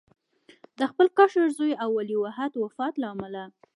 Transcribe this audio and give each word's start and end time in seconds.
د 0.79 0.81
خپل 0.91 1.07
کشر 1.17 1.45
زوی 1.57 1.73
او 1.83 1.89
ولیعهد 1.99 2.53
وفات 2.63 2.93
له 3.01 3.07
امله. 3.15 3.43